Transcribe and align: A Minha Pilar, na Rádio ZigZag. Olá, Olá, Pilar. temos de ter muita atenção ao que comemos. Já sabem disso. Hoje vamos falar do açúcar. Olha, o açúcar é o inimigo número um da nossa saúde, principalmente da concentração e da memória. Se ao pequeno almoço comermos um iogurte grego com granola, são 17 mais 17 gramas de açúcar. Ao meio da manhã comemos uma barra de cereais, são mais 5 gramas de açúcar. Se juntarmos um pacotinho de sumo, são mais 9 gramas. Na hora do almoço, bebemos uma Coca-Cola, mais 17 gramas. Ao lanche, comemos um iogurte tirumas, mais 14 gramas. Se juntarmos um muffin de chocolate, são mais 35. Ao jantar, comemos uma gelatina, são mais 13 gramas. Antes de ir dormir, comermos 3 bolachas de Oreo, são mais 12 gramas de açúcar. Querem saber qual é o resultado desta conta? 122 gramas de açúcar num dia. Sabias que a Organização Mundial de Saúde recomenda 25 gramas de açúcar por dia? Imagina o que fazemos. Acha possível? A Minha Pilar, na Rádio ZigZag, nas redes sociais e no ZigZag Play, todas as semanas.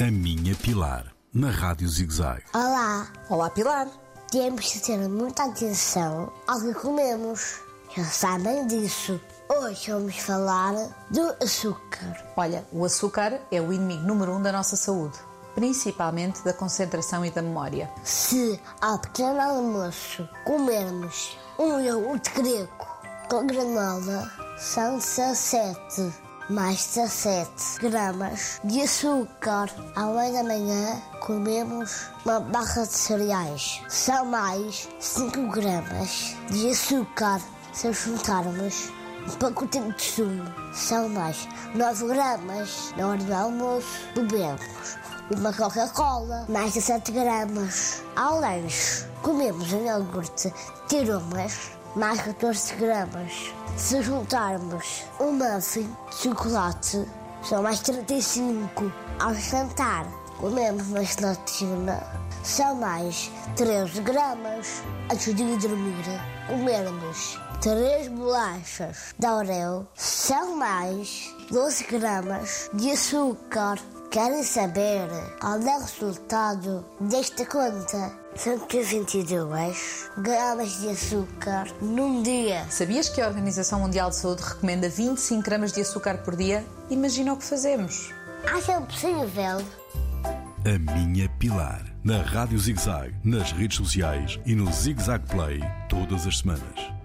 A 0.00 0.10
Minha 0.10 0.54
Pilar, 0.54 1.12
na 1.30 1.50
Rádio 1.50 1.86
ZigZag. 1.86 2.42
Olá, 2.54 3.06
Olá, 3.28 3.50
Pilar. 3.50 3.86
temos 4.30 4.64
de 4.72 4.80
ter 4.80 4.96
muita 4.96 5.44
atenção 5.44 6.32
ao 6.46 6.58
que 6.58 6.72
comemos. 6.72 7.60
Já 7.94 8.04
sabem 8.04 8.66
disso. 8.66 9.20
Hoje 9.46 9.92
vamos 9.92 10.16
falar 10.16 10.72
do 11.10 11.44
açúcar. 11.44 12.16
Olha, 12.34 12.66
o 12.72 12.82
açúcar 12.82 13.42
é 13.52 13.60
o 13.60 13.74
inimigo 13.74 14.06
número 14.06 14.32
um 14.32 14.40
da 14.40 14.50
nossa 14.50 14.74
saúde, 14.74 15.18
principalmente 15.54 16.42
da 16.44 16.54
concentração 16.54 17.22
e 17.26 17.30
da 17.30 17.42
memória. 17.42 17.90
Se 18.02 18.58
ao 18.80 18.98
pequeno 18.98 19.38
almoço 19.38 20.26
comermos 20.46 21.36
um 21.58 21.78
iogurte 21.78 22.30
grego 22.30 22.86
com 23.28 23.46
granola, 23.46 24.32
são 24.56 24.96
17 24.96 26.29
mais 26.50 26.84
17 26.96 27.78
gramas 27.80 28.60
de 28.64 28.82
açúcar. 28.82 29.70
Ao 29.94 30.14
meio 30.14 30.32
da 30.32 30.42
manhã 30.42 31.00
comemos 31.20 32.08
uma 32.24 32.40
barra 32.40 32.84
de 32.84 32.92
cereais, 32.92 33.80
são 33.88 34.24
mais 34.24 34.88
5 34.98 35.48
gramas 35.48 36.34
de 36.50 36.70
açúcar. 36.70 37.40
Se 37.72 37.92
juntarmos 37.92 38.90
um 39.28 39.36
pacotinho 39.36 39.92
de 39.92 40.02
sumo, 40.02 40.44
são 40.74 41.08
mais 41.08 41.48
9 41.74 42.08
gramas. 42.08 42.92
Na 42.96 43.08
hora 43.08 43.22
do 43.22 43.32
almoço, 43.32 44.00
bebemos 44.14 44.98
uma 45.30 45.52
Coca-Cola, 45.52 46.46
mais 46.48 46.74
17 46.74 47.12
gramas. 47.12 48.02
Ao 48.16 48.40
lanche, 48.40 49.06
comemos 49.22 49.72
um 49.72 49.86
iogurte 49.86 50.52
tirumas, 50.88 51.70
mais 51.94 52.20
14 52.20 52.74
gramas. 52.74 53.52
Se 53.76 54.02
juntarmos 54.02 55.04
um 55.18 55.32
muffin 55.32 55.88
de 56.10 56.16
chocolate, 56.16 57.04
são 57.42 57.62
mais 57.62 57.80
35. 57.80 58.92
Ao 59.18 59.34
jantar, 59.34 60.06
comemos 60.38 60.86
uma 60.88 61.04
gelatina, 61.04 62.02
são 62.42 62.74
mais 62.74 63.30
13 63.56 64.00
gramas. 64.02 64.82
Antes 65.10 65.34
de 65.34 65.42
ir 65.42 65.58
dormir, 65.58 66.04
comermos 66.46 67.38
3 67.60 68.08
bolachas 68.08 69.14
de 69.18 69.26
Oreo, 69.26 69.86
são 69.94 70.56
mais 70.56 71.34
12 71.50 71.84
gramas 71.84 72.70
de 72.74 72.92
açúcar. 72.92 73.78
Querem 74.10 74.42
saber 74.42 75.08
qual 75.40 75.60
é 75.60 75.78
o 75.78 75.80
resultado 75.82 76.84
desta 77.00 77.46
conta? 77.46 78.12
122 78.34 80.10
gramas 80.18 80.80
de 80.80 80.88
açúcar 80.88 81.68
num 81.80 82.20
dia. 82.20 82.66
Sabias 82.70 83.08
que 83.08 83.20
a 83.20 83.28
Organização 83.28 83.78
Mundial 83.78 84.10
de 84.10 84.16
Saúde 84.16 84.42
recomenda 84.42 84.88
25 84.88 85.44
gramas 85.44 85.72
de 85.72 85.82
açúcar 85.82 86.18
por 86.24 86.34
dia? 86.34 86.66
Imagina 86.90 87.32
o 87.32 87.36
que 87.36 87.44
fazemos. 87.44 88.12
Acha 88.52 88.80
possível? 88.80 89.64
A 90.64 90.92
Minha 90.92 91.28
Pilar, 91.38 91.84
na 92.02 92.20
Rádio 92.20 92.58
ZigZag, 92.58 93.14
nas 93.22 93.52
redes 93.52 93.76
sociais 93.76 94.40
e 94.44 94.56
no 94.56 94.72
ZigZag 94.72 95.24
Play, 95.28 95.60
todas 95.88 96.26
as 96.26 96.38
semanas. 96.38 96.99